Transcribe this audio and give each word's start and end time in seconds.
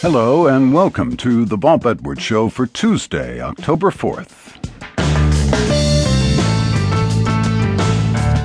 Hello, 0.00 0.46
and 0.46 0.72
welcome 0.72 1.16
to 1.16 1.44
the 1.44 1.56
Bob 1.58 1.84
Edwards 1.84 2.22
Show 2.22 2.48
for 2.50 2.68
Tuesday, 2.68 3.40
October 3.40 3.90
4th. 3.90 4.47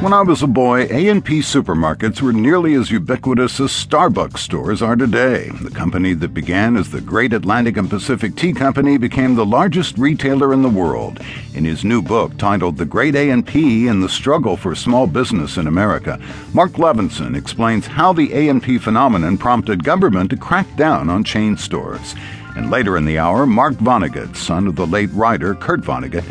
When 0.03 0.11
I 0.11 0.21
was 0.21 0.43
a 0.43 0.47
boy, 0.47 0.81
A&P 0.91 1.39
supermarkets 1.39 2.21
were 2.21 2.33
nearly 2.33 2.73
as 2.73 2.91
ubiquitous 2.91 3.57
as 3.61 3.71
Starbucks 3.71 4.39
stores 4.39 4.81
are 4.81 4.97
today. 4.97 5.49
The 5.61 5.69
company 5.69 6.13
that 6.15 6.33
began 6.33 6.75
as 6.75 6.91
the 6.91 6.99
Great 6.99 7.31
Atlantic 7.31 7.77
and 7.77 7.89
Pacific 7.89 8.35
Tea 8.35 8.51
Company 8.51 8.97
became 8.97 9.35
the 9.35 9.45
largest 9.45 9.97
retailer 9.97 10.51
in 10.51 10.61
the 10.61 10.67
world. 10.67 11.21
In 11.53 11.63
his 11.63 11.85
new 11.85 12.01
book 12.01 12.37
titled 12.37 12.75
The 12.75 12.83
Great 12.83 13.15
A&P 13.15 13.87
and 13.87 14.03
the 14.03 14.09
Struggle 14.09 14.57
for 14.57 14.75
Small 14.75 15.07
Business 15.07 15.55
in 15.55 15.67
America, 15.67 16.19
Marc 16.53 16.73
Levinson 16.73 17.33
explains 17.37 17.87
how 17.87 18.11
the 18.11 18.33
A&P 18.33 18.79
phenomenon 18.79 19.37
prompted 19.37 19.85
government 19.85 20.31
to 20.31 20.35
crack 20.35 20.67
down 20.75 21.09
on 21.09 21.23
chain 21.23 21.55
stores. 21.55 22.13
And 22.57 22.69
later 22.69 22.97
in 22.97 23.05
the 23.05 23.19
hour, 23.19 23.45
Mark 23.45 23.75
Vonnegut, 23.75 24.35
son 24.35 24.67
of 24.67 24.75
the 24.75 24.85
late 24.85 25.11
writer 25.13 25.55
Kurt 25.55 25.79
Vonnegut, 25.79 26.25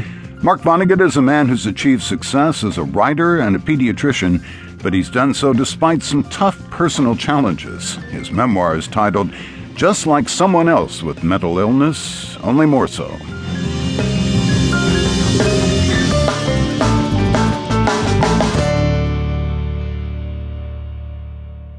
Mark 0.45 0.61
Vonnegut 0.63 1.01
is 1.01 1.17
a 1.17 1.23
man 1.23 1.47
who's 1.47 1.67
achieved 1.67 2.03
success 2.03 2.65
as 2.65 2.77
a 2.77 2.83
writer 2.83 3.39
and 3.39 3.55
a 3.55 3.61
pediatrician, 3.61 4.45
but 4.83 4.93
he's 4.93 5.09
done 5.09 5.33
so 5.33 5.53
despite 5.53 6.03
some 6.03 6.25
tough 6.25 6.69
personal 6.69 7.15
challenges. 7.15 7.95
His 8.11 8.33
memoir 8.33 8.75
is 8.75 8.89
titled 8.89 9.33
Just 9.77 10.05
Like 10.05 10.29
Someone 10.29 10.69
Else 10.69 11.01
with 11.01 11.23
Mental 11.23 11.61
Illness, 11.61 12.37
Only 12.39 12.67
More 12.67 12.89
So. 12.89 13.07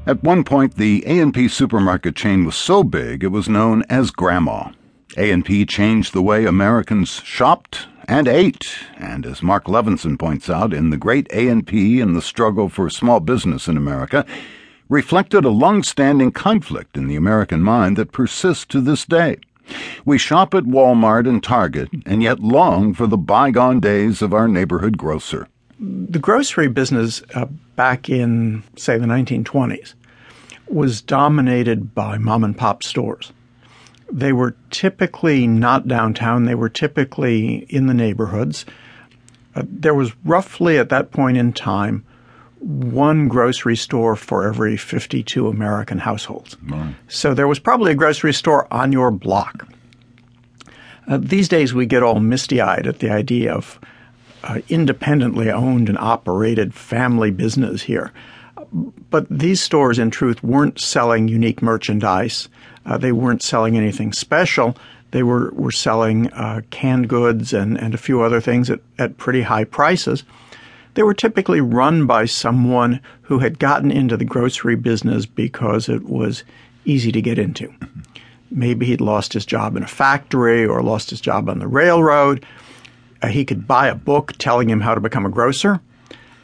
At 0.06 0.22
one 0.22 0.42
point, 0.42 0.76
the 0.76 1.04
A&P 1.06 1.48
supermarket 1.48 2.16
chain 2.16 2.46
was 2.46 2.56
so 2.56 2.82
big 2.82 3.24
it 3.24 3.28
was 3.28 3.46
known 3.46 3.84
as 3.90 4.10
Grandma. 4.10 4.70
A&P 5.18 5.66
changed 5.66 6.14
the 6.14 6.22
way 6.22 6.46
Americans 6.46 7.20
shopped 7.22 7.88
and 8.08 8.28
ate, 8.28 8.74
And 8.96 9.26
as 9.26 9.42
Marc 9.42 9.64
Levinson 9.64 10.18
points 10.18 10.50
out 10.50 10.72
in 10.72 10.90
The 10.90 10.96
Great 10.96 11.26
A&P 11.32 12.00
and 12.00 12.14
the 12.14 12.22
Struggle 12.22 12.68
for 12.68 12.90
Small 12.90 13.20
Business 13.20 13.68
in 13.68 13.76
America, 13.76 14.24
reflected 14.88 15.44
a 15.44 15.50
long-standing 15.50 16.32
conflict 16.32 16.96
in 16.96 17.06
the 17.06 17.16
American 17.16 17.60
mind 17.62 17.96
that 17.96 18.12
persists 18.12 18.64
to 18.66 18.80
this 18.80 19.04
day. 19.04 19.38
We 20.04 20.18
shop 20.18 20.54
at 20.54 20.64
Walmart 20.64 21.28
and 21.28 21.42
Target 21.42 21.88
and 22.04 22.22
yet 22.22 22.40
long 22.40 22.92
for 22.92 23.06
the 23.06 23.16
bygone 23.16 23.80
days 23.80 24.20
of 24.20 24.34
our 24.34 24.46
neighborhood 24.46 24.98
grocer. 24.98 25.48
The 25.80 26.18
grocery 26.18 26.68
business 26.68 27.22
uh, 27.34 27.46
back 27.76 28.08
in, 28.08 28.62
say, 28.76 28.98
the 28.98 29.06
1920s 29.06 29.94
was 30.68 31.02
dominated 31.02 31.94
by 31.94 32.18
mom 32.18 32.44
and 32.44 32.56
pop 32.56 32.82
stores. 32.82 33.32
They 34.10 34.32
were 34.32 34.54
typically 34.70 35.46
not 35.46 35.88
downtown, 35.88 36.44
they 36.44 36.54
were 36.54 36.68
typically 36.68 37.66
in 37.68 37.86
the 37.86 37.94
neighborhoods. 37.94 38.64
Uh, 39.54 39.62
there 39.66 39.94
was 39.94 40.12
roughly 40.24 40.78
at 40.78 40.88
that 40.88 41.10
point 41.10 41.36
in 41.36 41.52
time 41.52 42.04
one 42.64 43.28
grocery 43.28 43.76
store 43.76 44.16
for 44.16 44.48
every 44.48 44.76
52 44.76 45.48
American 45.48 45.98
households. 45.98 46.56
Right. 46.62 46.94
So 47.08 47.34
there 47.34 47.46
was 47.46 47.58
probably 47.58 47.92
a 47.92 47.94
grocery 47.94 48.32
store 48.32 48.66
on 48.72 48.90
your 48.90 49.10
block. 49.10 49.68
Uh, 51.06 51.18
these 51.20 51.48
days 51.48 51.74
we 51.74 51.84
get 51.84 52.02
all 52.02 52.20
misty 52.20 52.60
eyed 52.62 52.86
at 52.86 53.00
the 53.00 53.10
idea 53.10 53.52
of 53.52 53.78
uh, 54.44 54.60
independently 54.68 55.50
owned 55.50 55.88
and 55.88 55.98
operated 55.98 56.74
family 56.74 57.30
business 57.30 57.82
here. 57.82 58.12
But 59.10 59.26
these 59.28 59.60
stores, 59.60 59.98
in 59.98 60.10
truth, 60.10 60.42
weren't 60.42 60.80
selling 60.80 61.28
unique 61.28 61.62
merchandise. 61.62 62.48
Uh, 62.86 62.98
they 62.98 63.12
weren't 63.12 63.42
selling 63.42 63.76
anything 63.76 64.12
special. 64.12 64.76
They 65.10 65.22
were, 65.22 65.50
were 65.52 65.70
selling 65.70 66.32
uh, 66.32 66.62
canned 66.70 67.08
goods 67.08 67.52
and, 67.52 67.78
and 67.80 67.94
a 67.94 67.98
few 67.98 68.22
other 68.22 68.40
things 68.40 68.68
at, 68.68 68.80
at 68.98 69.16
pretty 69.16 69.42
high 69.42 69.64
prices. 69.64 70.24
They 70.94 71.02
were 71.02 71.14
typically 71.14 71.60
run 71.60 72.06
by 72.06 72.26
someone 72.26 73.00
who 73.22 73.38
had 73.38 73.58
gotten 73.58 73.90
into 73.90 74.16
the 74.16 74.24
grocery 74.24 74.76
business 74.76 75.26
because 75.26 75.88
it 75.88 76.04
was 76.04 76.44
easy 76.84 77.10
to 77.12 77.22
get 77.22 77.38
into. 77.38 77.72
Maybe 78.50 78.86
he'd 78.86 79.00
lost 79.00 79.32
his 79.32 79.46
job 79.46 79.76
in 79.76 79.82
a 79.82 79.88
factory 79.88 80.64
or 80.64 80.82
lost 80.82 81.10
his 81.10 81.20
job 81.20 81.48
on 81.48 81.58
the 81.58 81.66
railroad. 81.66 82.44
Uh, 83.22 83.28
he 83.28 83.44
could 83.44 83.66
buy 83.66 83.88
a 83.88 83.94
book 83.94 84.32
telling 84.38 84.70
him 84.70 84.80
how 84.80 84.94
to 84.94 85.00
become 85.00 85.26
a 85.26 85.30
grocer. 85.30 85.80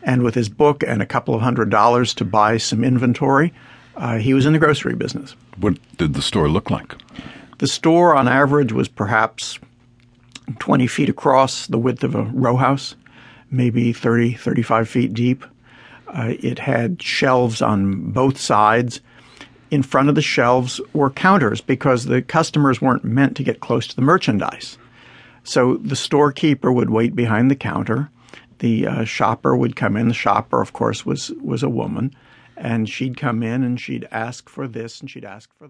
And 0.02 0.22
with 0.22 0.34
his 0.34 0.48
book 0.48 0.82
and 0.82 1.02
a 1.02 1.06
couple 1.06 1.34
of 1.34 1.42
hundred 1.42 1.70
dollars 1.70 2.14
to 2.14 2.24
buy 2.24 2.56
some 2.56 2.82
inventory, 2.82 3.52
uh, 4.00 4.16
he 4.16 4.32
was 4.32 4.46
in 4.46 4.54
the 4.54 4.58
grocery 4.58 4.94
business. 4.94 5.36
What 5.58 5.78
did 5.98 6.14
the 6.14 6.22
store 6.22 6.48
look 6.48 6.70
like? 6.70 6.94
The 7.58 7.66
store, 7.66 8.16
on 8.16 8.28
average, 8.28 8.72
was 8.72 8.88
perhaps 8.88 9.58
20 10.58 10.86
feet 10.86 11.10
across, 11.10 11.66
the 11.66 11.78
width 11.78 12.02
of 12.02 12.14
a 12.14 12.22
row 12.22 12.56
house, 12.56 12.96
maybe 13.50 13.92
30, 13.92 14.34
35 14.34 14.88
feet 14.88 15.12
deep. 15.12 15.44
Uh, 16.08 16.32
it 16.40 16.58
had 16.58 17.02
shelves 17.02 17.60
on 17.60 18.10
both 18.10 18.40
sides. 18.40 19.00
In 19.70 19.82
front 19.82 20.08
of 20.08 20.14
the 20.14 20.22
shelves 20.22 20.80
were 20.94 21.10
counters 21.10 21.60
because 21.60 22.06
the 22.06 22.22
customers 22.22 22.80
weren't 22.80 23.04
meant 23.04 23.36
to 23.36 23.44
get 23.44 23.60
close 23.60 23.86
to 23.86 23.94
the 23.94 24.02
merchandise. 24.02 24.78
So 25.44 25.76
the 25.76 25.94
storekeeper 25.94 26.72
would 26.72 26.90
wait 26.90 27.14
behind 27.14 27.50
the 27.50 27.56
counter. 27.56 28.10
The 28.60 28.86
uh, 28.86 29.04
shopper 29.04 29.54
would 29.54 29.76
come 29.76 29.96
in. 29.96 30.08
The 30.08 30.14
shopper, 30.14 30.62
of 30.62 30.72
course, 30.72 31.04
was 31.04 31.30
was 31.42 31.62
a 31.62 31.68
woman 31.68 32.14
and 32.60 32.88
she'd 32.88 33.16
come 33.16 33.42
in 33.42 33.64
and 33.64 33.80
she'd 33.80 34.06
ask 34.10 34.48
for 34.50 34.68
this 34.68 35.00
and 35.00 35.10
she'd 35.10 35.24
ask 35.24 35.50
for 35.58 35.64
that. 35.64 35.68